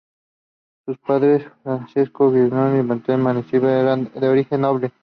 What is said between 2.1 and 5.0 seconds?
Giuliani y Benedetta Mancini, eran de origen noble.